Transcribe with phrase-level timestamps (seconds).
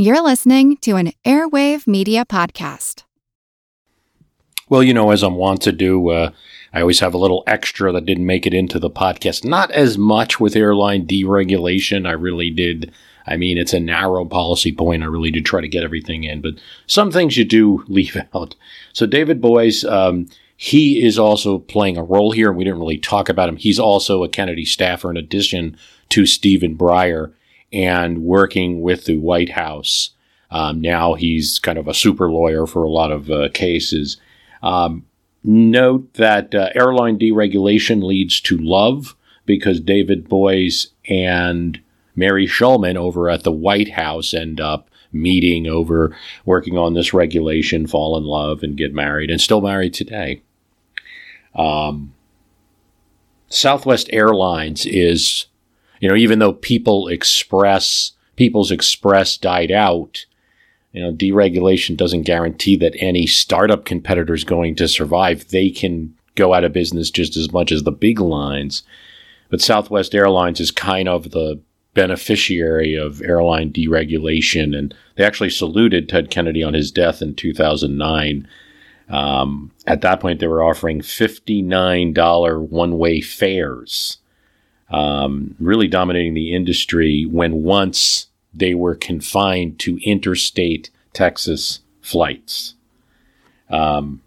[0.00, 3.02] You're listening to an Airwave Media Podcast.
[4.68, 6.30] Well, you know, as I'm wont to do, uh,
[6.72, 9.44] I always have a little extra that didn't make it into the podcast.
[9.44, 12.06] Not as much with airline deregulation.
[12.06, 12.92] I really did.
[13.26, 15.02] I mean, it's a narrow policy point.
[15.02, 18.54] I really did try to get everything in, but some things you do leave out.
[18.92, 22.98] So, David Boies, um, he is also playing a role here, and we didn't really
[22.98, 23.56] talk about him.
[23.56, 25.76] He's also a Kennedy staffer in addition
[26.10, 27.32] to Stephen Breyer
[27.72, 30.10] and working with the White House.
[30.50, 34.16] Um, now he's kind of a super lawyer for a lot of uh, cases.
[34.62, 35.04] Um,
[35.44, 39.14] note that uh, airline deregulation leads to love
[39.44, 41.80] because David Boies and
[42.16, 47.86] Mary Schulman over at the White House end up meeting over working on this regulation,
[47.86, 50.42] fall in love, and get married, and still married today.
[51.54, 52.14] Um,
[53.48, 55.46] Southwest Airlines is,
[56.00, 60.24] you know, even though People Express, People's Express died out,
[60.92, 65.48] you know, deregulation doesn't guarantee that any startup competitor is going to survive.
[65.48, 68.82] They can go out of business just as much as the big lines.
[69.50, 71.60] But Southwest Airlines is kind of the
[71.94, 78.46] beneficiary of airline deregulation, and they actually saluted Ted Kennedy on his death in 2009
[79.08, 84.18] um, at that point, they were offering $59 one way fares,
[84.90, 92.74] um, really dominating the industry when once they were confined to interstate Texas flights.
[93.70, 94.22] Um,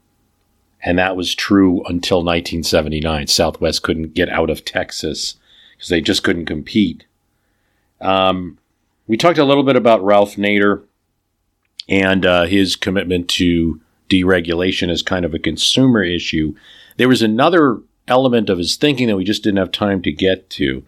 [0.83, 3.27] and that was true until 1979.
[3.27, 5.35] Southwest couldn't get out of Texas
[5.75, 7.05] because they just couldn't compete.
[7.99, 8.57] Um,
[9.07, 10.83] we talked a little bit about Ralph Nader
[11.87, 16.55] and uh, his commitment to deregulation as kind of a consumer issue.
[16.97, 17.79] There was another
[18.11, 20.83] element of his thinking that we just didn't have time to get to.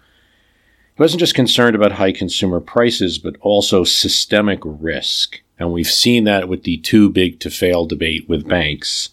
[0.96, 5.42] He wasn't just concerned about high consumer prices, but also systemic risk.
[5.58, 9.10] And we've seen that with the too big to fail debate with banks.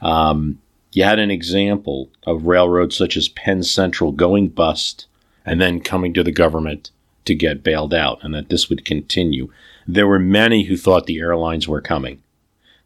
[0.00, 0.60] Um,
[0.92, 5.06] you had an example of railroads such as Penn Central going bust
[5.44, 6.90] and then coming to the government
[7.24, 9.50] to get bailed out, and that this would continue.
[9.86, 12.22] There were many who thought the airlines were coming.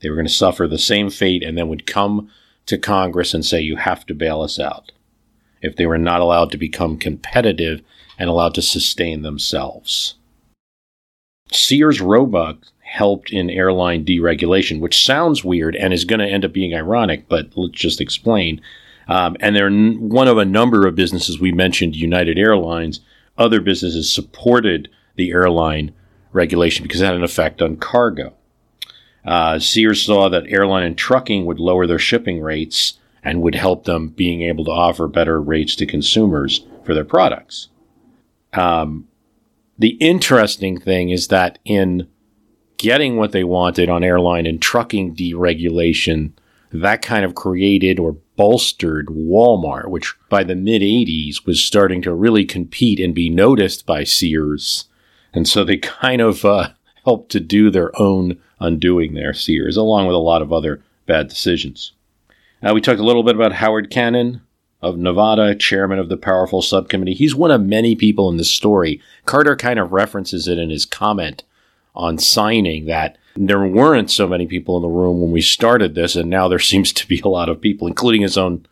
[0.00, 2.30] They were going to suffer the same fate and then would come
[2.66, 4.92] to Congress and say, you have to bail us out
[5.60, 7.82] if they were not allowed to become competitive
[8.18, 10.14] and allowed to sustain themselves.
[11.50, 16.52] Sears Roebuck helped in airline deregulation, which sounds weird and is going to end up
[16.52, 18.60] being ironic, but let's just explain.
[19.08, 23.00] Um, and they're n- one of a number of businesses we mentioned, United Airlines.
[23.38, 25.94] Other businesses supported the airline
[26.32, 28.34] regulation because it had an effect on cargo.
[29.24, 33.84] Uh, Sears saw that airline and trucking would lower their shipping rates and would help
[33.84, 37.68] them being able to offer better rates to consumers for their products.
[38.52, 39.08] Um,
[39.78, 42.08] the interesting thing is that in
[42.76, 46.32] getting what they wanted on airline and trucking deregulation,
[46.72, 52.14] that kind of created or bolstered Walmart, which by the mid 80s was starting to
[52.14, 54.86] really compete and be noticed by Sears.
[55.32, 56.70] And so they kind of uh,
[57.04, 61.28] helped to do their own undoing there, Sears, along with a lot of other bad
[61.28, 61.92] decisions.
[62.62, 64.40] Now, we talked a little bit about Howard Cannon
[64.80, 67.14] of Nevada, chairman of the powerful subcommittee.
[67.14, 69.00] He's one of many people in this story.
[69.24, 71.44] Carter kind of references it in his comment
[71.94, 76.16] on signing that there weren't so many people in the room when we started this,
[76.16, 78.66] and now there seems to be a lot of people, including his own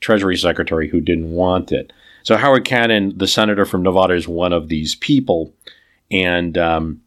[0.00, 1.92] Treasury Secretary, who didn't want it.
[2.24, 5.54] So Howard Cannon, the senator from Nevada, is one of these people,
[6.10, 7.00] and um,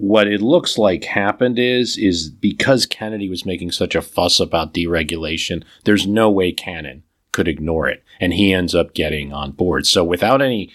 [0.00, 4.72] what it looks like happened is is because Kennedy was making such a fuss about
[4.72, 7.02] deregulation, there's no way Cannon
[7.32, 9.86] could ignore it, and he ends up getting on board.
[9.86, 10.72] So without any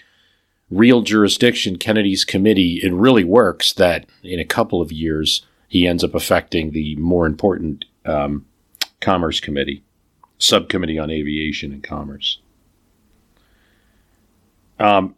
[0.70, 6.04] real jurisdiction, Kennedy's committee, it really works that in a couple of years he ends
[6.04, 8.46] up affecting the more important um,
[9.00, 9.82] Commerce Committee,
[10.38, 12.38] Subcommittee on Aviation and Commerce.
[14.78, 15.15] Um,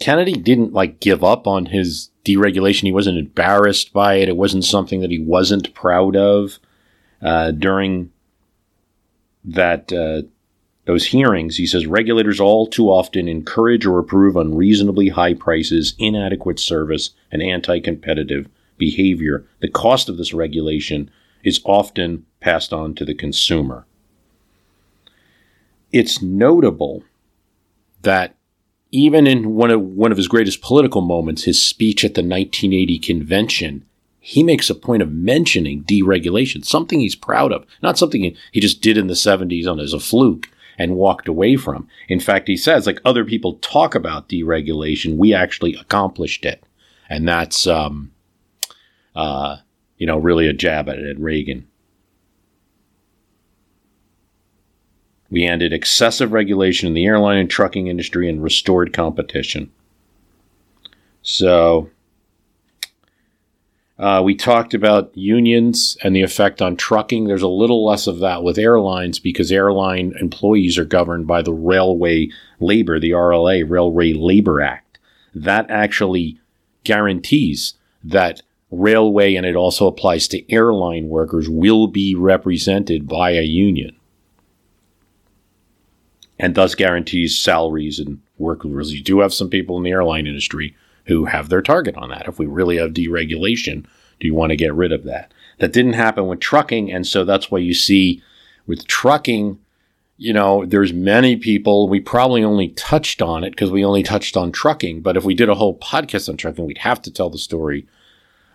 [0.00, 2.82] Kennedy didn't like give up on his deregulation.
[2.82, 4.28] He wasn't embarrassed by it.
[4.28, 6.58] It wasn't something that he wasn't proud of
[7.22, 8.10] uh, during
[9.44, 10.22] that uh,
[10.86, 11.56] those hearings.
[11.56, 17.42] He says regulators all too often encourage or approve unreasonably high prices, inadequate service, and
[17.42, 19.46] anti-competitive behavior.
[19.60, 21.10] The cost of this regulation
[21.42, 23.86] is often passed on to the consumer.
[25.92, 27.04] It's notable
[28.02, 28.33] that
[28.94, 33.00] even in one of one of his greatest political moments, his speech at the 1980
[33.00, 33.84] convention,
[34.20, 38.80] he makes a point of mentioning deregulation, something he's proud of, not something he just
[38.80, 40.48] did in the 70s on as a fluke
[40.78, 41.88] and walked away from.
[42.08, 46.62] In fact, he says, like other people talk about deregulation, we actually accomplished it.
[47.10, 48.12] and that's um,
[49.16, 49.56] uh,
[49.98, 51.66] you know really a jab at, at Reagan.
[55.34, 59.72] We ended excessive regulation in the airline and trucking industry and restored competition.
[61.22, 61.90] So,
[63.98, 67.24] uh, we talked about unions and the effect on trucking.
[67.24, 71.52] There's a little less of that with airlines because airline employees are governed by the
[71.52, 72.28] Railway
[72.60, 75.00] Labor, the RLA, Railway Labor Act.
[75.34, 76.38] That actually
[76.84, 83.42] guarantees that railway, and it also applies to airline workers, will be represented by a
[83.42, 83.96] union
[86.38, 88.92] and thus guarantees salaries and work rules.
[88.92, 90.76] You do have some people in the airline industry
[91.06, 92.26] who have their target on that.
[92.26, 93.84] If we really have deregulation,
[94.20, 95.32] do you want to get rid of that?
[95.58, 98.22] That didn't happen with trucking, and so that's why you see
[98.66, 99.58] with trucking,
[100.16, 101.88] you know, there's many people.
[101.88, 105.02] We probably only touched on it because we only touched on trucking.
[105.02, 107.86] But if we did a whole podcast on trucking, we'd have to tell the story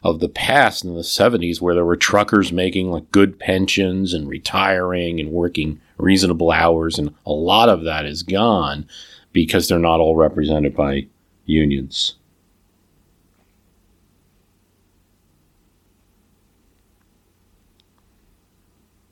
[0.04, 4.30] of the past in the 70s where there were truckers making like good pensions and
[4.30, 8.88] retiring and working reasonable hours and a lot of that is gone
[9.34, 11.06] because they're not all represented by
[11.46, 12.16] unions.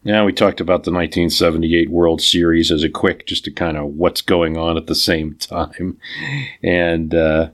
[0.07, 3.87] Yeah, we talked about the 1978 World Series as a quick, just to kind of
[3.87, 5.97] what's going on at the same time.
[6.63, 7.49] And uh,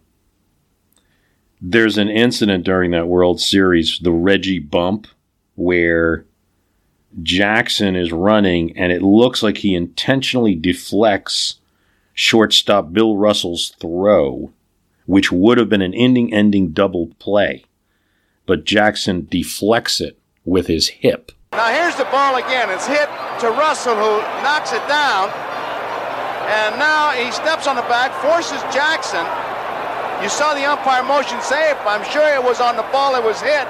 [1.63, 5.07] there's an incident during that World Series, the Reggie bump,
[5.55, 6.25] where
[7.21, 11.59] Jackson is running and it looks like he intentionally deflects
[12.13, 14.51] shortstop Bill Russell's throw,
[15.05, 17.65] which would have been an ending ending double play.
[18.45, 22.69] But Jackson deflects it with his hip now here's the ball again.
[22.71, 23.07] It's hit
[23.41, 25.29] to Russell, who knocks it down.
[26.49, 29.21] And now he steps on the back, forces Jackson.
[30.23, 31.75] You saw the umpire motion safe.
[31.83, 33.67] I'm sure it was on the ball it was hit.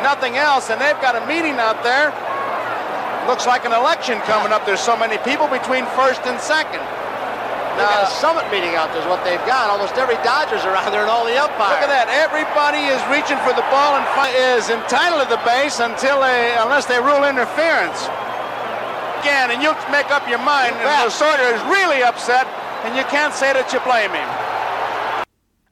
[0.00, 0.72] Nothing else.
[0.72, 2.08] And they've got a meeting out there.
[3.28, 4.64] Looks like an election coming up.
[4.64, 6.80] There's so many people between first and second.
[7.76, 9.68] they've got a summit meeting out there is what they've got.
[9.68, 11.84] Almost every Dodgers around there and all the umpires.
[11.84, 12.08] Look at that.
[12.08, 14.08] Everybody is reaching for the ball and
[14.56, 18.08] is entitled to the base until they, unless they rule interference.
[19.20, 20.80] Again, and you make up your mind.
[20.80, 22.48] And Lasorda is really upset,
[22.88, 24.45] and you can't say that you blame him.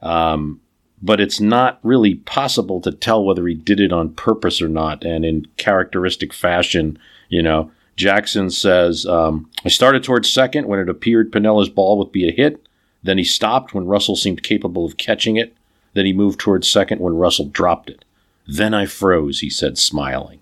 [0.01, 0.61] Um,
[1.01, 5.03] but it's not really possible to tell whether he did it on purpose or not.
[5.03, 6.97] And in characteristic fashion,
[7.29, 12.11] you know, Jackson says, um, I started towards second when it appeared Piniella's ball would
[12.11, 12.65] be a hit.
[13.03, 15.55] Then he stopped when Russell seemed capable of catching it.
[15.93, 18.03] Then he moved towards second when Russell dropped it.
[18.47, 20.39] Then I froze, he said, smiling.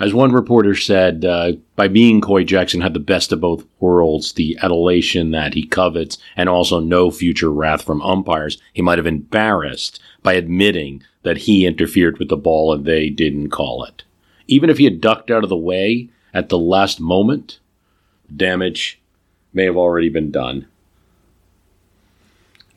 [0.00, 4.32] As one reporter said, uh, by being coy, Jackson had the best of both worlds
[4.32, 8.58] the adulation that he covets and also no future wrath from umpires.
[8.72, 13.50] He might have embarrassed by admitting that he interfered with the ball and they didn't
[13.50, 14.04] call it.
[14.46, 17.58] Even if he had ducked out of the way, at the last moment,
[18.34, 19.00] damage
[19.52, 20.68] may have already been done.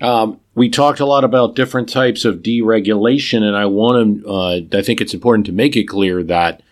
[0.01, 4.27] Um, we talked a lot about different types of deregulation, and I want to.
[4.27, 6.63] Uh, I think it's important to make it clear that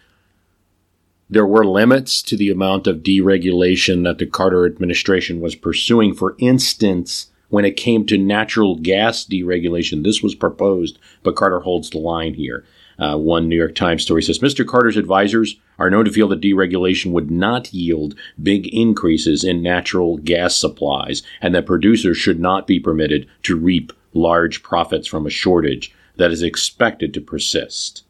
[1.30, 6.14] there were limits to the amount of deregulation that the Carter administration was pursuing.
[6.14, 11.90] For instance, when it came to natural gas deregulation, this was proposed, but Carter holds
[11.90, 12.66] the line here.
[12.98, 14.68] Uh, one New York Times story says Mr.
[14.68, 20.18] Carter's advisors are known to feel that deregulation would not yield big increases in natural
[20.18, 25.30] gas supplies and that producers should not be permitted to reap large profits from a
[25.30, 28.04] shortage that is expected to persist.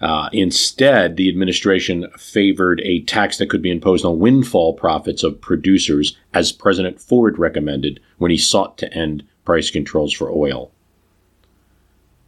[0.00, 5.40] Uh, instead, the administration favored a tax that could be imposed on windfall profits of
[5.40, 10.70] producers, as President Ford recommended when he sought to end price controls for oil.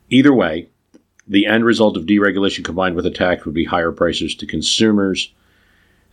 [0.08, 0.68] Either way,
[1.26, 5.34] the end result of deregulation combined with a tax would be higher prices to consumers.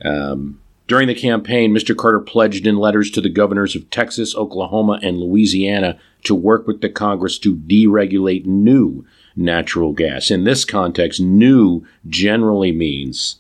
[0.04, 1.96] Um, during the campaign, Mr.
[1.96, 6.82] Carter pledged in letters to the governors of Texas, Oklahoma, and Louisiana to work with
[6.82, 9.06] the Congress to deregulate new
[9.36, 10.32] natural gas.
[10.32, 13.38] In this context, new generally means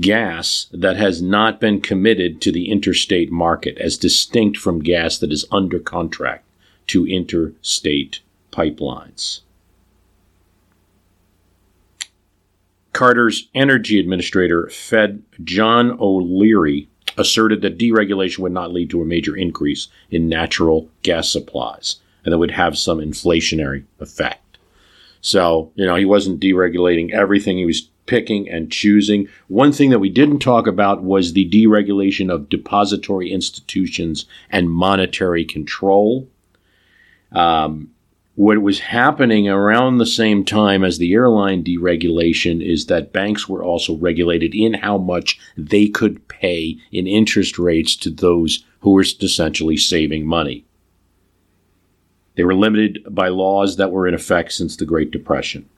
[0.00, 5.32] gas that has not been committed to the interstate market, as distinct from gas that
[5.32, 6.44] is under contract
[6.88, 8.20] to interstate
[8.52, 9.40] pipelines.
[12.92, 19.36] Carter's energy administrator, Fed John O'Leary, asserted that deregulation would not lead to a major
[19.36, 24.45] increase in natural gas supplies and that would have some inflationary effect.
[25.26, 29.26] So, you know, he wasn't deregulating everything, he was picking and choosing.
[29.48, 35.44] One thing that we didn't talk about was the deregulation of depository institutions and monetary
[35.44, 36.28] control.
[37.32, 37.90] Um,
[38.36, 43.64] what was happening around the same time as the airline deregulation is that banks were
[43.64, 49.02] also regulated in how much they could pay in interest rates to those who were
[49.02, 50.64] essentially saving money.
[52.36, 55.68] They were limited by laws that were in effect since the Great Depression.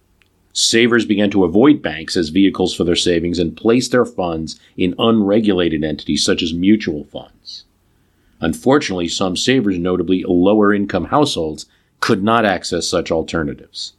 [0.53, 4.95] Savers began to avoid banks as vehicles for their savings and place their funds in
[4.99, 7.65] unregulated entities such as mutual funds.
[8.41, 11.67] Unfortunately, some savers, notably lower income households,
[12.01, 13.95] could not access such alternatives,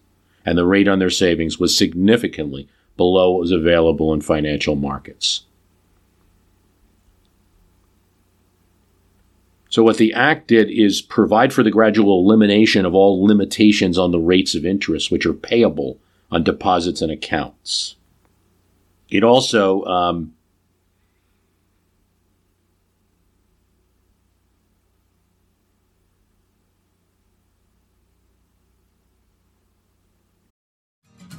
[0.45, 5.45] and the rate on their savings was significantly below what was available in financial markets.
[9.69, 14.11] So, what the Act did is provide for the gradual elimination of all limitations on
[14.11, 15.99] the rates of interest which are payable
[16.31, 17.95] on deposits and accounts.
[19.09, 20.33] It also um,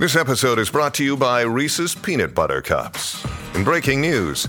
[0.01, 3.23] This episode is brought to you by Reese's Peanut Butter Cups.
[3.55, 4.49] In breaking news,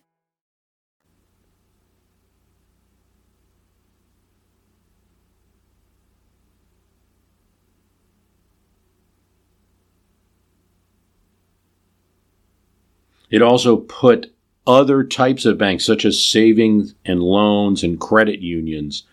[13.31, 14.31] It also put
[14.67, 19.03] other types of banks, such as savings and loans and credit unions,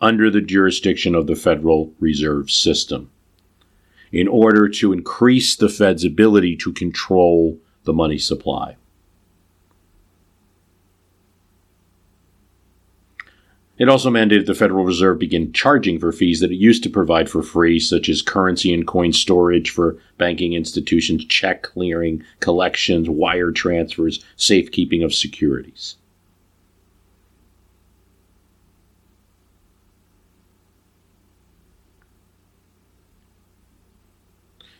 [0.00, 3.10] under the jurisdiction of the Federal Reserve System
[4.12, 8.76] in order to increase the Fed's ability to control the money supply.
[13.82, 17.28] It also mandated the Federal Reserve begin charging for fees that it used to provide
[17.28, 23.50] for free, such as currency and coin storage for banking institutions, check clearing, collections, wire
[23.50, 25.96] transfers, safekeeping of securities.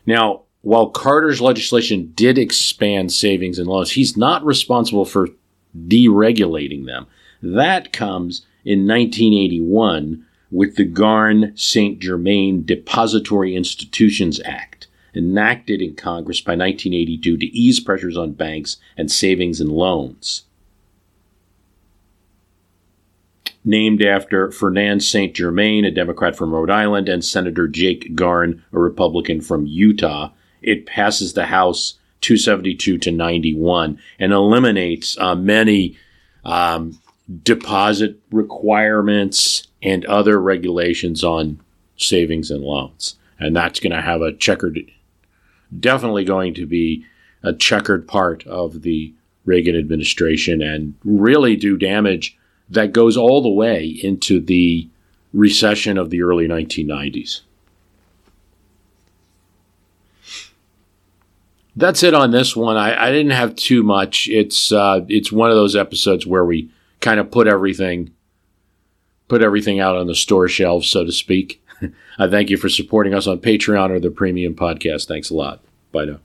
[0.07, 5.29] Now, while Carter's legislation did expand savings and loans, he's not responsible for
[5.77, 7.09] deregulating them.
[7.43, 11.99] That comes in 1981 with the Garn St.
[11.99, 19.11] Germain Depository Institutions Act, enacted in Congress by 1982 to ease pressures on banks and
[19.11, 20.45] savings and loans.
[23.65, 25.35] Named after Fernand St.
[25.35, 30.85] Germain, a Democrat from Rhode Island, and Senator Jake Garn, a Republican from Utah, it
[30.85, 35.97] passes the House 272 to 91 and eliminates uh, many
[36.45, 36.99] um,
[37.43, 41.61] deposit requirements and other regulations on
[41.97, 43.17] savings and loans.
[43.39, 44.79] And that's going to have a checkered,
[45.79, 47.05] definitely going to be
[47.43, 49.13] a checkered part of the
[49.45, 52.39] Reagan administration and really do damage
[52.71, 54.89] that goes all the way into the
[55.33, 57.41] recession of the early 1990s.
[61.75, 62.77] That's it on this one.
[62.77, 64.29] I, I didn't have too much.
[64.29, 66.71] It's uh, it's one of those episodes where we
[67.03, 68.13] kind of put everything
[69.29, 71.65] put everything out on the store shelves, so to speak.
[72.19, 75.07] I thank you for supporting us on Patreon or the Premium Podcast.
[75.07, 75.63] Thanks a lot.
[75.91, 76.21] Bye now.